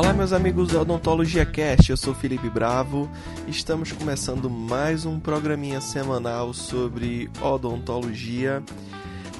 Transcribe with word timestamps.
Olá, 0.00 0.14
meus 0.14 0.32
amigos 0.32 0.68
do 0.68 0.80
Odontologia 0.80 1.44
Cast, 1.44 1.90
eu 1.90 1.96
sou 1.96 2.14
Felipe 2.14 2.48
Bravo. 2.48 3.06
Estamos 3.46 3.92
começando 3.92 4.48
mais 4.48 5.04
um 5.04 5.20
programinha 5.20 5.78
semanal 5.78 6.54
sobre 6.54 7.30
odontologia. 7.42 8.62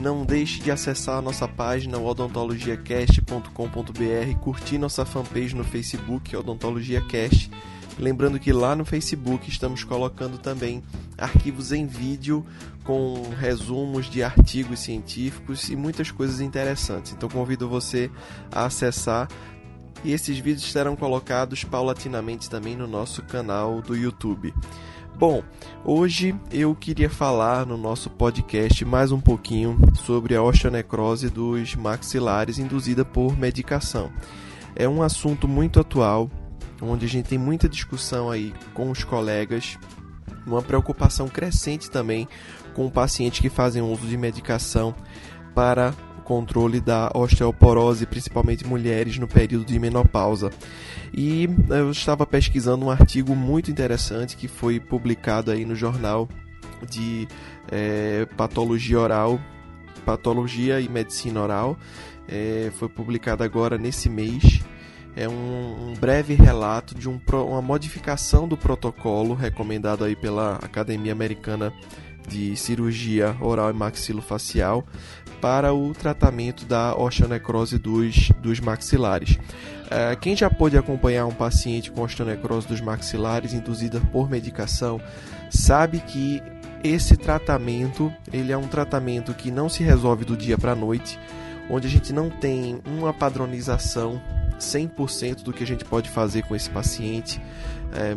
Não 0.02 0.23
deixe 0.23 0.60
de 0.60 0.70
acessar 0.70 1.16
a 1.16 1.23
nossa 1.23 1.48
página 1.48 1.98
odontologiacast.com.br, 1.98 4.38
curtir 4.42 4.77
nossa 4.77 5.06
fanpage 5.06 5.56
no 5.56 5.64
Facebook 5.64 6.36
Odontologia 6.36 7.00
Cast. 7.06 7.50
Lembrando 7.98 8.38
que 8.38 8.52
lá 8.52 8.77
no 8.77 8.84
Facebook 8.84 9.48
estamos 9.48 9.82
colocando 9.82 10.36
também 10.36 10.82
arquivos 11.16 11.72
em 11.72 11.86
vídeo 11.86 12.45
com 12.84 13.22
resumos 13.38 14.11
de 14.11 14.22
artigos 14.22 14.80
científicos 14.80 15.70
e 15.70 15.77
muitas 15.77 16.11
coisas 16.11 16.42
interessantes. 16.42 17.12
Então 17.12 17.30
convido 17.30 17.66
você 17.66 18.11
a 18.52 18.66
acessar 18.66 19.27
e 20.04 20.12
esses 20.12 20.38
vídeos 20.38 20.70
serão 20.70 20.96
colocados 20.96 21.64
paulatinamente 21.64 22.48
também 22.48 22.77
no 22.77 22.86
nosso 22.86 23.22
canal 23.22 23.82
do 23.82 23.96
YouTube. 23.96 24.54
Bom, 25.16 25.42
hoje 25.84 26.34
eu 26.50 26.74
queria 26.74 27.10
falar 27.10 27.66
no 27.66 27.77
nosso 27.77 28.08
podcast 28.08 28.84
mais 28.84 29.12
um 29.12 29.20
pouquinho 29.20 29.78
sobre 29.94 30.34
a 30.34 30.42
osteonecrose 30.42 31.28
dos 31.28 31.74
maxilares 31.74 32.58
induzida 32.58 33.05
por 33.05 33.36
medicação. 33.36 34.10
É 34.74 34.88
um 34.88 35.02
assunto 35.02 35.46
muito 35.46 35.78
atual, 35.78 36.30
onde 36.80 37.05
a 37.05 37.08
gente 37.08 37.28
tem 37.28 37.38
muita 37.38 37.69
discussão 37.69 38.30
aí 38.30 38.55
com 38.72 38.91
os 38.91 39.05
colegas, 39.05 39.78
uma 40.46 40.62
preocupação 40.62 41.28
crescente 41.28 41.91
também 41.91 42.27
com 42.72 42.88
pacientes 42.88 43.41
que 43.41 43.50
fazem 43.50 43.82
uso 43.82 44.06
de 44.06 44.16
medicação 44.16 44.94
para 45.55 45.92
controle 46.30 46.80
da 46.80 47.11
osteoporose, 47.12 48.06
principalmente 48.06 48.64
mulheres 48.64 49.19
no 49.19 49.27
período 49.27 49.64
de 49.64 49.77
menopausa. 49.81 50.53
E 51.12 51.48
eu 51.69 51.91
estava 51.91 52.25
pesquisando 52.25 52.87
um 52.87 52.91
artigo 52.91 53.34
muito 53.34 53.69
interessante 53.69 54.37
que 54.37 54.47
foi 54.47 54.78
publicado 54.78 55.50
aí 55.50 55.64
no 55.64 55.75
jornal 55.75 56.28
de 56.89 57.27
é, 57.69 58.28
patologia 58.37 59.00
oral, 59.00 59.41
patologia 60.06 60.81
e 60.81 60.89
medicina 60.89 61.42
oral. 61.42 61.77
É, 62.28 62.70
foi 62.78 62.89
publicado 62.89 63.42
agora 63.42 63.77
nesse 63.77 64.09
mês. 64.09 64.62
É 65.17 65.28
um, 65.28 65.91
um 65.91 65.94
breve 65.94 66.34
relato 66.34 66.94
de 66.94 67.09
um, 67.09 67.20
uma 67.48 67.61
modificação 67.61 68.47
do 68.47 68.56
protocolo 68.56 69.34
recomendado 69.34 70.05
aí 70.05 70.15
pela 70.15 70.61
Academia 70.62 71.11
Americana 71.11 71.72
de 72.28 72.56
cirurgia 72.56 73.36
oral 73.40 73.70
e 73.70 73.72
maxilofacial 73.72 74.86
para 75.40 75.72
o 75.72 75.92
tratamento 75.94 76.64
da 76.66 76.94
osteonecrose 76.94 77.78
dos, 77.78 78.30
dos 78.42 78.60
maxilares. 78.60 79.36
Uh, 79.36 80.18
quem 80.20 80.36
já 80.36 80.50
pôde 80.50 80.76
acompanhar 80.76 81.26
um 81.26 81.32
paciente 81.32 81.91
com 81.91 82.02
osteonecrose 82.02 82.68
dos 82.68 82.80
maxilares 82.80 83.52
induzida 83.52 84.00
por 84.12 84.30
medicação 84.30 85.00
sabe 85.50 85.98
que 86.00 86.42
esse 86.84 87.16
tratamento 87.16 88.12
ele 88.32 88.52
é 88.52 88.56
um 88.56 88.68
tratamento 88.68 89.34
que 89.34 89.50
não 89.50 89.68
se 89.68 89.82
resolve 89.82 90.24
do 90.24 90.36
dia 90.36 90.56
para 90.56 90.72
a 90.72 90.76
noite, 90.76 91.18
onde 91.68 91.86
a 91.86 91.91
gente 91.91 92.12
não 92.12 92.30
tem 92.30 92.80
uma 92.86 93.12
padronização 93.12 94.20
100% 94.61 95.42
do 95.42 95.53
que 95.53 95.64
a 95.64 95.66
gente 95.66 95.84
pode 95.84 96.08
fazer 96.08 96.42
com 96.42 96.55
esse 96.55 96.70
paciente. 96.70 97.41
É, 97.92 98.14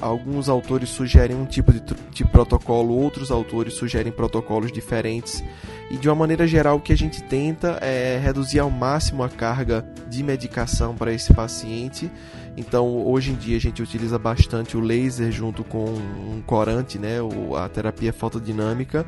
alguns 0.00 0.48
autores 0.48 0.88
sugerem 0.88 1.36
um 1.36 1.44
tipo 1.44 1.72
de, 1.72 1.82
de, 2.12 2.24
protocolo, 2.24 2.94
outros 2.94 3.32
autores 3.32 3.74
sugerem 3.74 4.12
protocolos 4.12 4.70
diferentes. 4.70 5.42
E 5.90 5.96
de 5.96 6.08
uma 6.08 6.14
maneira 6.14 6.46
geral, 6.46 6.76
o 6.76 6.80
que 6.80 6.92
a 6.92 6.96
gente 6.96 7.22
tenta 7.24 7.78
é 7.82 8.18
reduzir 8.18 8.60
ao 8.60 8.70
máximo 8.70 9.24
a 9.24 9.28
carga 9.28 9.84
de 10.08 10.22
medicação 10.22 10.94
para 10.94 11.12
esse 11.12 11.34
paciente. 11.34 12.10
Então, 12.56 13.04
hoje 13.06 13.32
em 13.32 13.34
dia, 13.34 13.56
a 13.56 13.60
gente 13.60 13.82
utiliza 13.82 14.18
bastante 14.18 14.76
o 14.76 14.80
laser 14.80 15.30
junto 15.30 15.62
com 15.62 15.84
um 15.86 16.40
corante, 16.46 16.98
né, 16.98 17.16
a 17.56 17.68
terapia 17.68 18.12
fotodinâmica, 18.12 19.04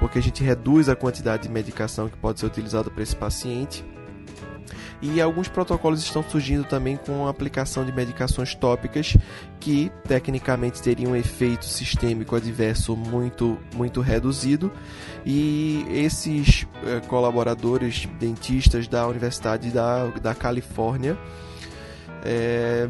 porque 0.00 0.18
a 0.18 0.22
gente 0.22 0.42
reduz 0.42 0.88
a 0.88 0.96
quantidade 0.96 1.44
de 1.44 1.48
medicação 1.48 2.08
que 2.08 2.16
pode 2.16 2.40
ser 2.40 2.46
utilizada 2.46 2.90
para 2.90 3.02
esse 3.02 3.14
paciente. 3.14 3.84
E 5.00 5.20
alguns 5.20 5.48
protocolos 5.48 6.02
estão 6.02 6.22
surgindo 6.22 6.64
também 6.64 6.96
com 6.96 7.26
a 7.26 7.30
aplicação 7.30 7.84
de 7.84 7.92
medicações 7.92 8.54
tópicas 8.54 9.16
que 9.60 9.92
tecnicamente 10.06 10.82
teriam 10.82 11.12
um 11.12 11.16
efeito 11.16 11.64
sistêmico 11.64 12.34
adverso 12.34 12.96
muito, 12.96 13.58
muito 13.74 14.00
reduzido. 14.00 14.72
E 15.24 15.84
esses 15.88 16.66
eh, 16.84 17.00
colaboradores 17.06 18.06
dentistas 18.18 18.88
da 18.88 19.06
Universidade 19.06 19.70
da, 19.70 20.06
da 20.06 20.34
Califórnia 20.34 21.16
eh, 22.24 22.88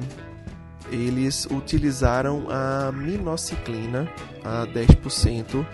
eles 0.90 1.46
utilizaram 1.50 2.46
a 2.48 2.90
minociclina 2.92 4.08
a 4.42 4.66
10% 4.66 5.66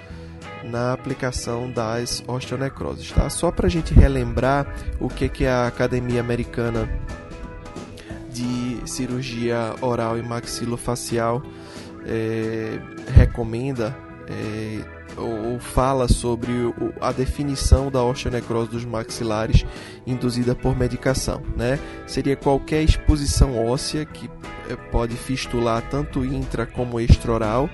na 0.64 0.92
aplicação 0.92 1.70
das 1.70 2.22
osteonecroses. 2.26 3.12
Tá? 3.12 3.28
Só 3.28 3.50
para 3.50 3.66
a 3.66 3.70
gente 3.70 3.92
relembrar 3.92 4.66
o 5.00 5.08
que, 5.08 5.28
que 5.28 5.46
a 5.46 5.66
Academia 5.66 6.20
Americana 6.20 6.88
de 8.32 8.80
Cirurgia 8.84 9.74
Oral 9.80 10.18
e 10.18 10.22
Maxilofacial 10.22 11.42
é, 12.06 12.78
recomenda 13.14 13.96
é, 14.28 14.94
ou 15.16 15.60
fala 15.60 16.08
sobre 16.08 16.52
a 17.00 17.12
definição 17.12 17.90
da 17.90 18.02
osteonecrose 18.02 18.70
dos 18.70 18.84
maxilares 18.84 19.64
induzida 20.06 20.54
por 20.54 20.76
medicação. 20.76 21.42
Né? 21.56 21.78
Seria 22.06 22.36
qualquer 22.36 22.82
exposição 22.82 23.64
óssea 23.64 24.04
que 24.04 24.28
é, 24.68 24.76
pode 24.90 25.14
fistular 25.16 25.82
tanto 25.88 26.24
intra 26.24 26.66
como 26.66 26.98
extraoral 26.98 27.70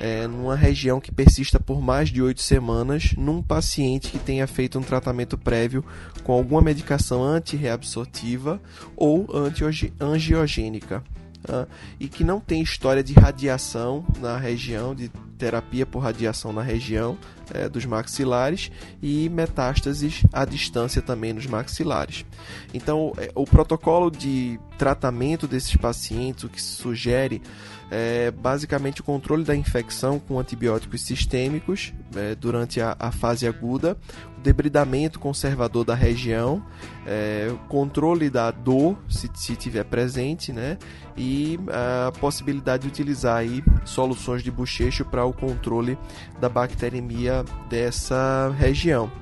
é, 0.00 0.26
numa 0.26 0.56
região 0.56 0.98
que 0.98 1.12
persista 1.12 1.60
por 1.60 1.80
mais 1.80 2.08
de 2.08 2.22
oito 2.22 2.40
semanas 2.40 3.12
num 3.16 3.42
paciente 3.42 4.10
que 4.10 4.18
tenha 4.18 4.46
feito 4.46 4.78
um 4.78 4.82
tratamento 4.82 5.36
prévio 5.36 5.84
com 6.24 6.32
alguma 6.32 6.62
medicação 6.62 7.22
antirreabsortiva 7.22 8.60
ou 8.96 9.28
antiangiogênica. 9.32 11.04
Uh, 11.42 11.66
e 11.98 12.06
que 12.06 12.22
não 12.22 12.38
tem 12.38 12.60
história 12.60 13.02
de 13.02 13.14
radiação 13.14 14.04
na 14.20 14.36
região, 14.36 14.94
de 14.94 15.10
terapia 15.38 15.86
por 15.86 16.00
radiação 16.00 16.52
na 16.52 16.60
região 16.60 17.16
é, 17.52 17.66
dos 17.66 17.86
maxilares 17.86 18.70
e 19.02 19.26
metástases 19.30 20.22
à 20.34 20.44
distância 20.44 21.00
também 21.00 21.32
nos 21.32 21.46
maxilares. 21.46 22.26
Então, 22.74 23.14
é, 23.16 23.30
o 23.34 23.46
protocolo 23.46 24.10
de 24.10 24.60
tratamento 24.80 25.46
desses 25.46 25.76
pacientes, 25.76 26.44
o 26.44 26.48
que 26.48 26.60
sugere 26.60 27.42
é 27.90 28.30
basicamente 28.30 29.02
o 29.02 29.04
controle 29.04 29.44
da 29.44 29.54
infecção 29.54 30.18
com 30.18 30.38
antibióticos 30.38 31.02
sistêmicos 31.02 31.92
é, 32.16 32.34
durante 32.34 32.80
a, 32.80 32.96
a, 32.98 33.12
fase 33.12 33.46
aguda, 33.46 33.94
o 34.38 34.40
debridamento 34.40 35.18
conservador 35.18 35.84
da 35.84 35.94
região, 35.94 36.64
é, 37.06 37.50
o 37.52 37.58
controle 37.68 38.30
da 38.30 38.50
dor, 38.50 38.96
se, 39.06 39.28
se 39.34 39.54
tiver 39.54 39.84
presente, 39.84 40.50
né, 40.50 40.78
e 41.14 41.60
a 41.68 42.10
possibilidade 42.18 42.84
de 42.84 42.88
utilizar 42.88 43.36
aí 43.36 43.62
soluções 43.84 44.42
de 44.42 44.50
bochecho 44.50 45.04
para 45.04 45.26
o 45.26 45.32
controle 45.34 45.98
da 46.40 46.48
bacteremia 46.48 47.44
dessa 47.68 48.50
região. 48.56 49.12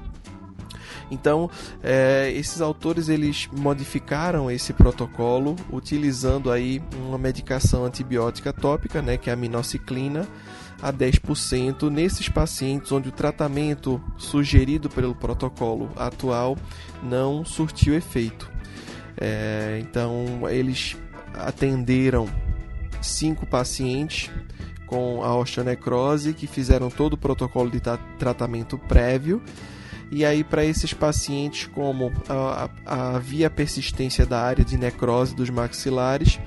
Então, 1.10 1.50
é, 1.82 2.30
esses 2.34 2.60
autores 2.60 3.08
eles 3.08 3.48
modificaram 3.52 4.50
esse 4.50 4.72
protocolo 4.72 5.56
utilizando 5.70 6.50
aí 6.50 6.82
uma 7.06 7.18
medicação 7.18 7.84
antibiótica 7.84 8.52
tópica, 8.52 9.00
né, 9.00 9.16
que 9.16 9.30
é 9.30 9.32
a 9.32 9.36
minociclina, 9.36 10.26
a 10.80 10.92
10% 10.92 11.90
nesses 11.90 12.28
pacientes 12.28 12.92
onde 12.92 13.08
o 13.08 13.12
tratamento 13.12 14.00
sugerido 14.16 14.88
pelo 14.88 15.14
protocolo 15.14 15.90
atual 15.96 16.56
não 17.02 17.44
surtiu 17.44 17.94
efeito. 17.94 18.50
É, 19.16 19.78
então, 19.82 20.48
eles 20.48 20.96
atenderam 21.34 22.28
cinco 23.02 23.46
pacientes 23.46 24.30
com 24.86 25.22
a 25.22 25.36
osteonecrose 25.36 26.32
que 26.32 26.46
fizeram 26.46 26.88
todo 26.88 27.14
o 27.14 27.18
protocolo 27.18 27.70
de 27.70 27.80
tratamento 28.18 28.78
prévio 28.78 29.42
e 30.10 30.24
aí, 30.24 30.42
para 30.42 30.64
esses 30.64 30.94
pacientes, 30.94 31.66
como 31.66 32.10
havia 32.86 33.50
persistência 33.50 34.24
da 34.24 34.40
área 34.40 34.64
de 34.64 34.78
necrose 34.78 35.34
dos 35.34 35.50
maxilares, 35.50 36.40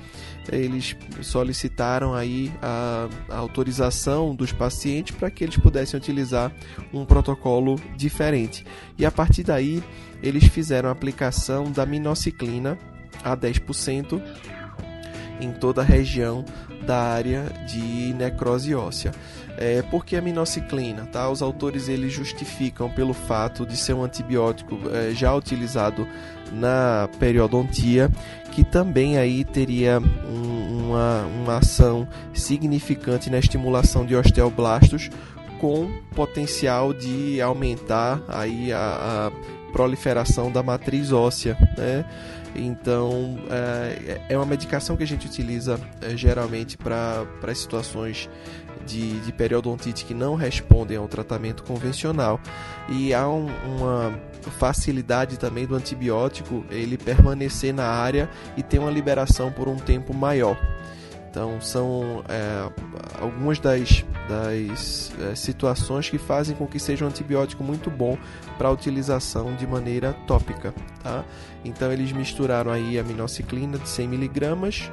eles 0.50 0.96
solicitaram 1.20 2.14
aí 2.14 2.52
a, 2.60 3.08
a 3.28 3.36
autorização 3.36 4.34
dos 4.34 4.52
pacientes 4.52 5.14
para 5.14 5.30
que 5.30 5.44
eles 5.44 5.56
pudessem 5.56 5.98
utilizar 5.98 6.52
um 6.92 7.04
protocolo 7.04 7.76
diferente. 7.96 8.64
E 8.98 9.06
a 9.06 9.10
partir 9.10 9.44
daí, 9.44 9.82
eles 10.20 10.44
fizeram 10.44 10.88
a 10.88 10.92
aplicação 10.92 11.70
da 11.70 11.86
minociclina 11.86 12.76
a 13.22 13.36
10% 13.36 14.20
em 15.40 15.52
toda 15.52 15.82
a 15.82 15.84
região 15.84 16.44
da 16.86 16.98
área 16.98 17.44
de 17.66 18.14
necrose 18.14 18.74
óssea. 18.74 19.12
É, 19.56 19.82
por 19.82 20.04
que 20.04 20.16
a 20.16 20.20
minociclina? 20.20 21.06
Tá? 21.06 21.28
Os 21.28 21.42
autores 21.42 21.88
eles 21.88 22.12
justificam 22.12 22.90
pelo 22.90 23.12
fato 23.12 23.66
de 23.66 23.76
ser 23.76 23.92
um 23.92 24.02
antibiótico 24.02 24.78
é, 24.92 25.12
já 25.14 25.34
utilizado 25.34 26.06
na 26.52 27.08
periodontia, 27.18 28.10
que 28.50 28.64
também 28.64 29.18
aí 29.18 29.44
teria 29.44 30.00
um, 30.00 30.88
uma, 30.88 31.24
uma 31.24 31.56
ação 31.58 32.08
significante 32.34 33.30
na 33.30 33.38
estimulação 33.38 34.04
de 34.04 34.14
osteoblastos, 34.14 35.10
com 35.60 35.88
potencial 36.14 36.92
de 36.92 37.40
aumentar 37.40 38.20
aí 38.28 38.72
a, 38.72 39.30
a 39.30 39.72
proliferação 39.72 40.50
da 40.50 40.62
matriz 40.62 41.12
óssea, 41.12 41.56
né? 41.78 42.04
Então, 42.54 43.38
é, 43.50 44.20
é 44.28 44.36
uma 44.36 44.46
medicação 44.46 44.96
que 44.96 45.02
a 45.02 45.06
gente 45.06 45.26
utiliza 45.26 45.80
é, 46.00 46.16
geralmente 46.16 46.76
para 46.76 47.26
situações 47.54 48.28
de, 48.86 49.20
de 49.20 49.32
periodontite 49.32 50.04
que 50.04 50.14
não 50.14 50.34
respondem 50.34 50.96
ao 50.96 51.08
tratamento 51.08 51.62
convencional. 51.62 52.40
E 52.88 53.14
há 53.14 53.28
um, 53.28 53.46
uma 53.76 54.18
facilidade 54.58 55.38
também 55.38 55.66
do 55.66 55.74
antibiótico 55.74 56.64
ele 56.70 56.98
permanecer 56.98 57.72
na 57.72 57.86
área 57.86 58.28
e 58.56 58.62
ter 58.62 58.78
uma 58.78 58.90
liberação 58.90 59.50
por 59.52 59.68
um 59.68 59.76
tempo 59.76 60.12
maior. 60.12 60.56
Então, 61.32 61.58
são 61.62 62.22
é, 62.28 62.70
algumas 63.18 63.58
das, 63.58 64.04
das 64.28 65.10
é, 65.18 65.34
situações 65.34 66.10
que 66.10 66.18
fazem 66.18 66.54
com 66.54 66.66
que 66.66 66.78
seja 66.78 67.06
um 67.06 67.08
antibiótico 67.08 67.64
muito 67.64 67.90
bom 67.90 68.18
para 68.58 68.70
utilização 68.70 69.54
de 69.56 69.66
maneira 69.66 70.12
tópica. 70.26 70.74
Tá? 71.02 71.24
Então, 71.64 71.90
eles 71.90 72.12
misturaram 72.12 72.70
aí 72.70 72.98
a 72.98 73.02
minociclina 73.02 73.78
de 73.78 73.86
100mg 73.86 74.90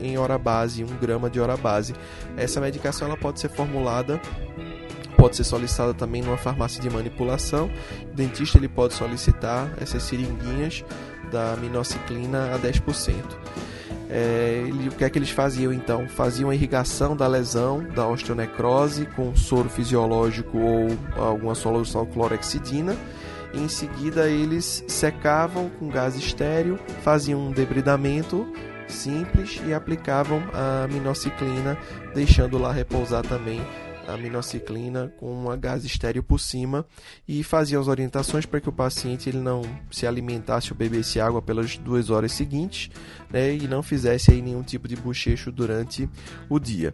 em 0.00 0.16
hora 0.16 0.38
base, 0.38 0.82
1 0.82 0.86
grama 0.96 1.28
de 1.28 1.38
hora 1.38 1.58
base. 1.58 1.94
Essa 2.38 2.58
medicação 2.58 3.08
ela 3.08 3.16
pode 3.18 3.38
ser 3.38 3.50
formulada 3.50 4.18
pode 5.18 5.34
ser 5.34 5.44
solicitada 5.44 5.92
também 5.94 6.22
numa 6.22 6.36
farmácia 6.36 6.80
de 6.80 6.88
manipulação. 6.88 7.70
O 8.02 8.14
dentista 8.14 8.58
ele 8.58 8.68
pode 8.68 8.94
solicitar 8.94 9.72
essas 9.80 10.02
seringuinhas 10.04 10.84
da 11.32 11.56
minociclina 11.56 12.54
a 12.54 12.58
10%. 12.58 13.14
É, 14.08 14.64
ele, 14.66 14.88
o 14.88 14.92
que 14.92 15.04
é 15.04 15.10
que 15.10 15.18
eles 15.18 15.30
faziam 15.30 15.72
então? 15.72 16.08
Faziam 16.08 16.50
a 16.50 16.54
irrigação 16.54 17.16
da 17.16 17.26
lesão, 17.26 17.82
da 17.94 18.06
osteonecrose, 18.06 19.06
com 19.06 19.34
soro 19.34 19.68
fisiológico 19.68 20.58
ou 20.58 20.88
alguma 21.16 21.54
solução 21.54 22.06
clorexidina. 22.06 22.96
Em 23.52 23.68
seguida, 23.68 24.28
eles 24.28 24.84
secavam 24.86 25.70
com 25.78 25.88
gás 25.88 26.14
estéreo, 26.14 26.78
faziam 27.02 27.40
um 27.40 27.52
debridamento 27.52 28.46
simples 28.86 29.60
e 29.66 29.74
aplicavam 29.74 30.42
a 30.52 30.86
minociclina, 30.88 31.76
deixando 32.14 32.58
lá 32.58 32.70
repousar 32.70 33.22
também 33.22 33.60
a 34.06 34.16
minociclina 34.16 35.12
com 35.18 35.32
uma 35.32 35.56
gás 35.56 35.84
estéreo 35.84 36.22
por 36.22 36.38
cima 36.38 36.86
e 37.26 37.42
fazia 37.42 37.78
as 37.78 37.88
orientações 37.88 38.46
para 38.46 38.60
que 38.60 38.68
o 38.68 38.72
paciente 38.72 39.28
ele 39.28 39.38
não 39.38 39.62
se 39.90 40.06
alimentasse 40.06 40.72
ou 40.72 40.76
bebesse 40.78 41.20
água 41.20 41.42
pelas 41.42 41.76
duas 41.76 42.08
horas 42.08 42.32
seguintes 42.32 42.90
né, 43.30 43.54
e 43.54 43.66
não 43.66 43.82
fizesse 43.82 44.30
aí 44.30 44.40
nenhum 44.40 44.62
tipo 44.62 44.86
de 44.86 44.96
bochecho 44.96 45.50
durante 45.50 46.08
o 46.48 46.58
dia. 46.58 46.92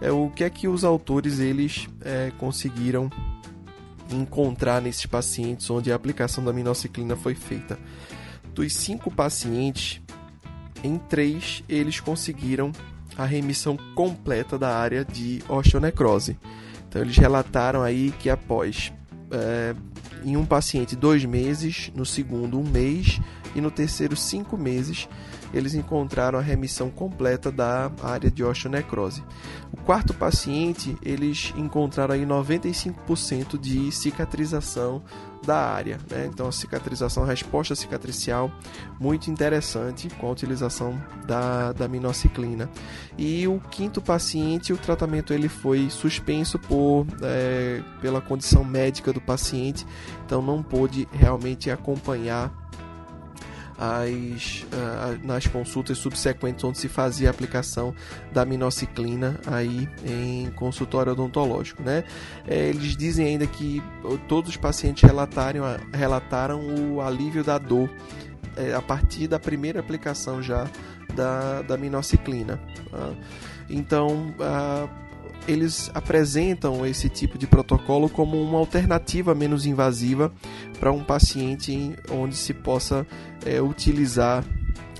É, 0.00 0.10
o 0.10 0.30
que 0.30 0.44
é 0.44 0.50
que 0.50 0.68
os 0.68 0.84
autores 0.84 1.38
eles 1.38 1.88
é, 2.00 2.30
conseguiram 2.38 3.10
encontrar 4.10 4.80
nesses 4.82 5.06
pacientes 5.06 5.68
onde 5.70 5.90
a 5.90 5.96
aplicação 5.96 6.44
da 6.44 6.52
minociclina 6.52 7.16
foi 7.16 7.34
feita? 7.34 7.78
Dos 8.52 8.72
cinco 8.74 9.10
pacientes, 9.10 10.00
em 10.82 10.98
três 10.98 11.64
eles 11.68 11.98
conseguiram 11.98 12.70
a 13.16 13.24
remissão 13.24 13.76
completa 13.94 14.58
da 14.58 14.76
área 14.76 15.04
de 15.04 15.42
osteonecrose. 15.48 16.38
Então 16.88 17.02
eles 17.02 17.16
relataram 17.16 17.82
aí 17.82 18.12
que 18.18 18.30
após 18.30 18.92
é, 19.30 19.74
em 20.24 20.36
um 20.36 20.44
paciente 20.46 20.96
dois 20.96 21.24
meses, 21.24 21.90
no 21.94 22.06
segundo 22.06 22.58
um 22.58 22.64
mês 22.64 23.20
e 23.54 23.60
no 23.60 23.70
terceiro 23.70 24.16
cinco 24.16 24.56
meses, 24.56 25.08
eles 25.52 25.74
encontraram 25.74 26.38
a 26.38 26.42
remissão 26.42 26.90
completa 26.90 27.50
da 27.50 27.90
área 28.02 28.30
de 28.30 28.42
osteonecrose. 28.42 29.22
O 29.72 29.76
quarto 29.78 30.12
paciente, 30.12 30.96
eles 31.02 31.52
encontraram 31.56 32.14
aí 32.14 32.24
95% 32.24 33.58
de 33.58 33.92
cicatrização 33.92 35.02
da 35.44 35.58
área, 35.58 35.98
né? 36.10 36.26
Então 36.26 36.48
a 36.48 36.52
cicatrização, 36.52 37.22
a 37.22 37.26
resposta 37.26 37.74
cicatricial 37.74 38.50
muito 38.98 39.30
interessante 39.30 40.08
com 40.18 40.28
a 40.28 40.30
utilização 40.30 41.00
da, 41.26 41.72
da 41.72 41.86
minociclina. 41.86 42.68
E 43.16 43.46
o 43.46 43.60
quinto 43.70 44.00
paciente, 44.00 44.72
o 44.72 44.76
tratamento 44.76 45.32
ele 45.32 45.48
foi 45.48 45.90
suspenso 45.90 46.58
por 46.58 47.06
é, 47.22 47.82
pela 48.00 48.20
condição 48.20 48.64
médica 48.64 49.12
do 49.12 49.20
paciente, 49.20 49.86
então 50.24 50.40
não 50.40 50.62
pôde 50.62 51.06
realmente 51.12 51.70
acompanhar 51.70 52.50
as, 53.78 54.62
uh, 54.72 55.26
nas 55.26 55.46
consultas 55.46 55.98
subsequentes 55.98 56.64
onde 56.64 56.78
se 56.78 56.88
fazia 56.88 57.28
a 57.28 57.30
aplicação 57.30 57.94
da 58.32 58.44
minociclina 58.44 59.40
aí 59.46 59.88
em 60.04 60.50
consultório 60.52 61.12
odontológico, 61.12 61.82
né? 61.82 62.04
É, 62.46 62.68
eles 62.68 62.96
dizem 62.96 63.26
ainda 63.26 63.46
que 63.46 63.82
todos 64.28 64.50
os 64.50 64.56
pacientes 64.56 65.02
relataram, 65.02 65.64
relataram 65.92 66.60
o 66.92 67.00
alívio 67.00 67.42
da 67.42 67.58
dor 67.58 67.90
é, 68.56 68.74
a 68.74 68.82
partir 68.82 69.26
da 69.26 69.38
primeira 69.38 69.80
aplicação 69.80 70.42
já 70.42 70.68
da, 71.14 71.62
da 71.62 71.76
minociclina. 71.76 72.60
Tá? 72.90 73.12
Então, 73.68 74.34
uh, 74.38 74.88
eles 75.46 75.90
apresentam 75.94 76.86
esse 76.86 77.08
tipo 77.08 77.36
de 77.36 77.46
protocolo 77.46 78.08
como 78.08 78.40
uma 78.40 78.58
alternativa 78.58 79.34
menos 79.34 79.66
invasiva 79.66 80.32
para 80.78 80.90
um 80.90 81.02
paciente 81.02 81.94
onde 82.10 82.36
se 82.36 82.54
possa 82.54 83.06
é, 83.44 83.60
utilizar 83.60 84.44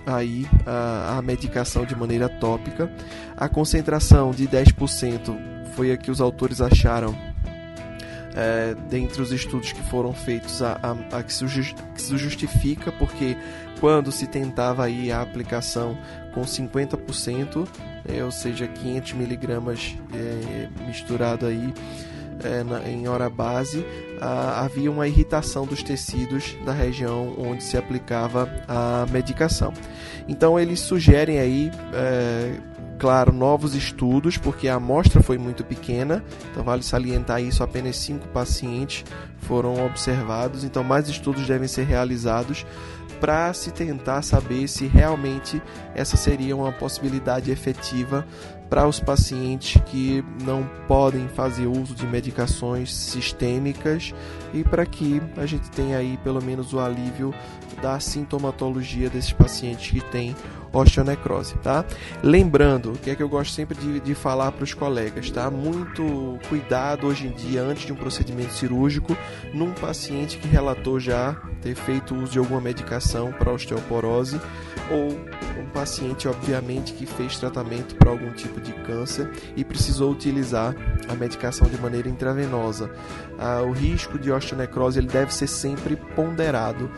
aí 0.07 0.47
a, 0.67 1.17
a, 1.19 1.23
medicação 1.23 1.85
de 1.85 1.97
maneira 1.97 2.29
tópica. 2.29 2.95
A 3.37 3.49
concentração 3.49 4.31
de 4.33 4.47
10% 4.47 5.75
foi 5.75 5.93
a 5.93 5.97
que 5.97 6.11
os 6.11 6.21
autores 6.21 6.61
acharam 6.61 7.34
é, 8.35 8.75
dentre 8.89 9.23
os 9.23 9.33
estudos 9.33 9.73
que 9.73 9.83
foram 9.83 10.13
feitos 10.13 10.61
a, 10.63 10.79
a, 10.83 11.19
a 11.19 11.23
que, 11.23 11.33
se, 11.33 11.45
que 11.95 12.03
se 12.03 12.17
justifica 12.19 12.91
porque 12.93 13.37
quando 13.81 14.11
se 14.11 14.27
tentava 14.27 14.85
aí 14.85 15.13
a 15.13 15.21
aplicação 15.21 15.97
com 16.33 16.43
50%, 16.43 17.69
é, 18.07 18.25
ou 18.25 18.31
seja, 18.31 18.67
500 18.67 19.13
miligramas 19.13 19.97
é, 20.13 20.69
misturado 20.87 21.47
aí 21.47 21.73
é, 22.43 22.65
na, 22.65 22.89
em 22.89 23.07
hora 23.09 23.29
base, 23.29 23.85
havia 24.21 24.91
uma 24.91 25.07
irritação 25.07 25.67
dos 25.67 25.83
tecidos 25.83 26.57
da 26.65 26.73
região 26.73 27.35
onde 27.39 27.63
se 27.63 27.77
aplicava 27.77 28.49
a 28.67 29.07
medicação. 29.11 29.73
Então 30.27 30.59
eles 30.59 30.81
sugerem 30.81 31.39
aí 31.39 31.71
é, 31.93 32.55
claro, 32.99 33.33
novos 33.33 33.75
estudos, 33.75 34.37
porque 34.37 34.69
a 34.69 34.77
amostra 34.77 35.23
foi 35.23 35.37
muito 35.37 35.65
pequena, 35.65 36.25
então 36.51 36.63
vale 36.63 36.83
salientar 36.83 37.43
isso, 37.43 37.63
apenas 37.63 37.97
cinco 37.97 38.27
pacientes 38.29 39.05
foram 39.41 39.85
observados, 39.85 40.65
então 40.65 40.83
mais 40.83 41.09
estudos 41.09 41.47
devem 41.47 41.69
ser 41.69 41.85
realizados 41.85 42.65
para 43.21 43.53
se 43.55 43.71
tentar 43.71 44.23
saber 44.23 44.69
se 44.69 44.87
realmente 44.87 45.63
essa 45.95 46.17
seria 46.17 46.57
uma 46.57 46.73
possibilidade 46.73 47.51
efetiva 47.51 48.27
para 48.69 48.89
os 48.89 48.99
pacientes 48.99 49.81
que 49.87 50.25
não 50.43 50.69
podem 50.89 51.29
fazer 51.29 51.67
uso 51.67 51.95
de 51.95 52.07
medicações 52.07 52.93
sistêmicas 52.93 54.13
e 54.53 54.65
para 54.65 54.85
que 54.85 55.23
a 55.37 55.47
gente 55.47 55.71
tenha 55.71 55.99
aí 55.99 56.19
pelo 56.25 56.43
menos 56.43 56.73
o 56.73 56.81
alívio 56.81 57.33
da 57.81 58.01
sintomatologia 58.01 59.09
desses 59.11 59.33
pacientes 59.33 59.91
que 59.91 60.01
têm 60.11 60.35
osteonecrose, 60.75 61.55
tá? 61.63 61.85
Lembrando, 62.23 62.93
o 62.93 62.99
que 62.99 63.11
é 63.11 63.15
que 63.15 63.23
eu 63.23 63.29
gosto 63.29 63.55
sempre 63.55 63.79
de, 63.79 64.01
de 64.01 64.15
falar 64.15 64.53
para 64.53 64.65
os 64.65 64.75
colegas, 64.75 65.31
tá? 65.31 65.51
Muito 65.51 66.39
cuidado 66.49 67.07
hoje 67.07 67.29
em 67.29 67.31
dia 67.31 67.63
antes 67.63 67.87
de 67.87 67.93
um 67.93 67.97
procedimento 67.97 68.53
cirúrgico 68.53 69.17
num 69.53 69.73
paciente 69.73 70.37
que 70.39 70.49
relatou 70.49 70.99
já 70.99 71.37
ter 71.63 71.75
feito 71.75 72.15
uso 72.15 72.33
de 72.33 72.39
alguma 72.39 72.61
medicação 72.61 73.33
para 73.33 73.53
osteoporose 73.53 74.41
ou 74.91 75.13
um 75.59 75.67
paciente, 75.73 76.29
obviamente, 76.29 76.93
que 76.93 77.07
fez 77.07 77.39
tratamento 77.39 77.95
para 77.95 78.11
algum 78.11 78.33
tipo 78.33 78.61
de 78.61 78.73
câncer 78.73 79.31
e 79.57 79.65
precisou 79.65 80.13
utilizar 80.13 80.75
a 81.09 81.15
medicação 81.15 81.69
de 81.69 81.81
maneira 81.81 82.09
intravenosa. 82.09 82.91
Ah, 83.39 83.63
o 83.63 83.73
risco 83.73 84.19
de 84.19 84.31
osteonecrose 84.31 84.99
ele 84.99 85.09
deve 85.09 85.33
ser 85.33 85.47
sempre 85.47 85.97
ponderado 85.97 86.91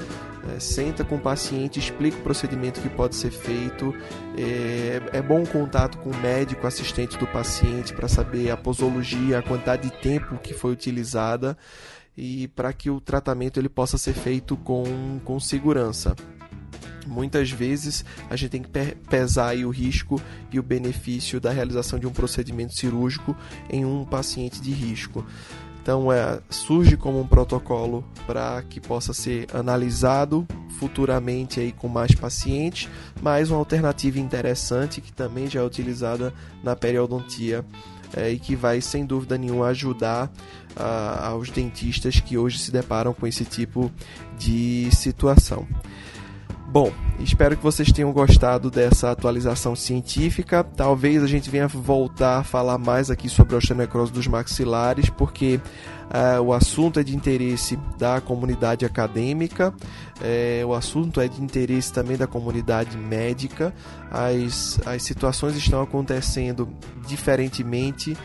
é, 0.54 0.60
senta 0.60 1.04
com 1.04 1.16
o 1.16 1.20
paciente, 1.20 1.78
explica 1.78 2.18
o 2.18 2.22
procedimento 2.22 2.80
que 2.80 2.88
pode 2.88 3.16
ser 3.16 3.30
feito. 3.30 3.94
É, 4.36 5.18
é 5.18 5.22
bom 5.22 5.42
o 5.42 5.46
contato 5.46 5.98
com 5.98 6.10
o 6.10 6.16
médico 6.16 6.66
assistente 6.66 7.16
do 7.18 7.26
paciente 7.26 7.92
para 7.92 8.08
saber 8.08 8.50
a 8.50 8.56
posologia, 8.56 9.38
a 9.38 9.42
quantidade 9.42 9.90
de 9.90 9.96
tempo 10.00 10.38
que 10.38 10.54
foi 10.54 10.72
utilizada 10.72 11.56
e 12.16 12.48
para 12.48 12.72
que 12.72 12.88
o 12.90 13.00
tratamento 13.00 13.60
ele 13.60 13.68
possa 13.68 13.98
ser 13.98 14.14
feito 14.14 14.56
com, 14.56 15.20
com 15.24 15.38
segurança. 15.38 16.14
Muitas 17.06 17.50
vezes 17.50 18.04
a 18.28 18.34
gente 18.34 18.50
tem 18.50 18.62
que 18.62 18.70
pesar 19.08 19.56
o 19.56 19.70
risco 19.70 20.20
e 20.50 20.58
o 20.58 20.62
benefício 20.62 21.40
da 21.40 21.52
realização 21.52 21.98
de 21.98 22.06
um 22.06 22.12
procedimento 22.12 22.74
cirúrgico 22.74 23.36
em 23.70 23.84
um 23.84 24.04
paciente 24.04 24.60
de 24.60 24.72
risco. 24.72 25.24
Então, 25.86 26.10
é, 26.10 26.40
surge 26.50 26.96
como 26.96 27.20
um 27.20 27.26
protocolo 27.28 28.04
para 28.26 28.60
que 28.68 28.80
possa 28.80 29.12
ser 29.12 29.46
analisado 29.54 30.44
futuramente 30.80 31.60
aí 31.60 31.70
com 31.70 31.86
mais 31.86 32.12
pacientes, 32.12 32.90
mas 33.22 33.50
uma 33.50 33.58
alternativa 33.60 34.18
interessante 34.18 35.00
que 35.00 35.12
também 35.12 35.46
já 35.46 35.60
é 35.60 35.62
utilizada 35.62 36.34
na 36.60 36.74
periodontia 36.74 37.64
é, 38.16 38.32
e 38.32 38.38
que 38.40 38.56
vai 38.56 38.80
sem 38.80 39.06
dúvida 39.06 39.38
nenhuma 39.38 39.68
ajudar 39.68 40.28
a, 40.74 41.28
aos 41.28 41.50
dentistas 41.50 42.18
que 42.18 42.36
hoje 42.36 42.58
se 42.58 42.72
deparam 42.72 43.14
com 43.14 43.24
esse 43.24 43.44
tipo 43.44 43.88
de 44.36 44.88
situação. 44.90 45.68
Bom, 46.66 46.90
espero 47.20 47.56
que 47.56 47.62
vocês 47.62 47.90
tenham 47.92 48.12
gostado 48.12 48.70
dessa 48.70 49.10
atualização 49.10 49.74
científica. 49.74 50.62
Talvez 50.62 51.22
a 51.22 51.26
gente 51.26 51.50
venha 51.50 51.66
voltar 51.66 52.38
a 52.38 52.44
falar 52.44 52.78
mais 52.78 53.10
aqui 53.10 53.28
sobre 53.28 53.54
a 53.54 53.58
osteonecrose 53.58 54.12
dos 54.12 54.26
maxilares, 54.26 55.10
porque 55.10 55.60
uh, 56.06 56.42
o 56.42 56.52
assunto 56.52 57.00
é 57.00 57.02
de 57.02 57.14
interesse 57.14 57.78
da 57.98 58.20
comunidade 58.20 58.84
acadêmica, 58.84 59.74
é, 60.20 60.62
o 60.64 60.74
assunto 60.74 61.20
é 61.20 61.28
de 61.28 61.42
interesse 61.42 61.92
também 61.92 62.16
da 62.16 62.26
comunidade 62.26 62.96
médica. 62.96 63.74
As, 64.10 64.80
as 64.86 65.02
situações 65.02 65.56
estão 65.56 65.82
acontecendo 65.82 66.68
diferentemente 67.06 68.16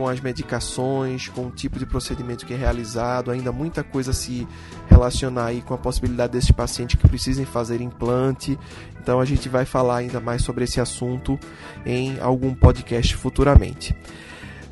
com 0.00 0.08
as 0.08 0.18
medicações, 0.18 1.28
com 1.28 1.48
o 1.48 1.50
tipo 1.50 1.78
de 1.78 1.84
procedimento 1.84 2.46
que 2.46 2.54
é 2.54 2.56
realizado, 2.56 3.30
ainda 3.30 3.52
muita 3.52 3.84
coisa 3.84 4.14
se 4.14 4.48
relacionar 4.88 5.48
aí 5.48 5.60
com 5.60 5.74
a 5.74 5.78
possibilidade 5.78 6.32
desses 6.32 6.50
pacientes 6.50 6.98
que 6.98 7.06
precisem 7.06 7.44
fazer 7.44 7.82
implante. 7.82 8.58
Então 8.98 9.20
a 9.20 9.26
gente 9.26 9.46
vai 9.46 9.66
falar 9.66 9.98
ainda 9.98 10.18
mais 10.18 10.40
sobre 10.40 10.64
esse 10.64 10.80
assunto 10.80 11.38
em 11.84 12.18
algum 12.18 12.54
podcast 12.54 13.14
futuramente. 13.14 13.94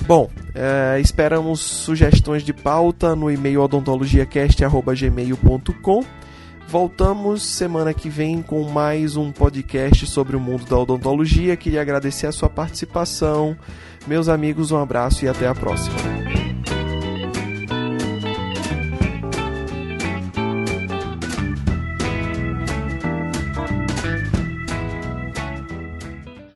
Bom, 0.07 0.31
é, 0.55 0.99
esperamos 0.99 1.61
sugestões 1.61 2.43
de 2.43 2.55
pauta 2.55 3.15
no 3.15 3.31
e-mail 3.31 3.61
odontologiacast.gmail.com 3.61 6.05
Voltamos 6.69 7.43
semana 7.45 7.95
que 7.95 8.11
vem 8.11 8.43
com 8.43 8.63
mais 8.65 9.17
um 9.17 9.33
podcast 9.33 10.07
sobre 10.07 10.37
o 10.37 10.41
mundo 10.41 10.67
da 10.67 10.77
odontologia. 10.77 11.57
Queria 11.57 11.81
agradecer 11.81 12.27
a 12.27 12.33
sua 12.33 12.51
participação. 12.51 13.57
Meus 14.07 14.29
amigos, 14.29 14.71
um 14.71 14.77
abraço 14.77 15.25
e 15.25 15.29
até 15.29 15.49
a 15.49 15.55
próxima. 15.55 16.18